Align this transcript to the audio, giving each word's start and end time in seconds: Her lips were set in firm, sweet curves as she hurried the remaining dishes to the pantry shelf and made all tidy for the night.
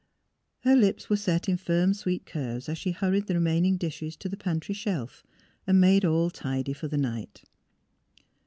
Her 0.61 0.75
lips 0.75 1.11
were 1.11 1.15
set 1.15 1.47
in 1.47 1.57
firm, 1.57 1.93
sweet 1.93 2.25
curves 2.25 2.67
as 2.67 2.79
she 2.79 2.89
hurried 2.89 3.27
the 3.27 3.35
remaining 3.35 3.77
dishes 3.77 4.15
to 4.17 4.29
the 4.29 4.35
pantry 4.35 4.73
shelf 4.73 5.23
and 5.67 5.79
made 5.79 6.03
all 6.03 6.31
tidy 6.31 6.73
for 6.73 6.87
the 6.87 6.97
night. 6.97 7.43